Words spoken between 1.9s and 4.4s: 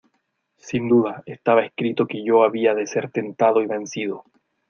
que yo había de ser tentado y vencido.